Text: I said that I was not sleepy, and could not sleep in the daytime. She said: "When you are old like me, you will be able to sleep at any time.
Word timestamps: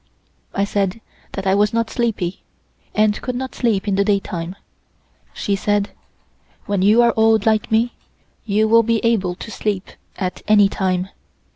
I 0.55 0.63
said 0.63 0.99
that 1.33 1.45
I 1.45 1.53
was 1.53 1.73
not 1.73 1.91
sleepy, 1.91 2.41
and 2.95 3.21
could 3.21 3.35
not 3.35 3.53
sleep 3.53 3.87
in 3.87 3.93
the 3.93 4.03
daytime. 4.03 4.55
She 5.31 5.55
said: 5.55 5.91
"When 6.65 6.81
you 6.81 7.03
are 7.03 7.13
old 7.15 7.45
like 7.45 7.71
me, 7.71 7.93
you 8.43 8.67
will 8.67 8.81
be 8.81 8.99
able 9.05 9.35
to 9.35 9.51
sleep 9.51 9.91
at 10.17 10.41
any 10.47 10.69
time. 10.69 11.09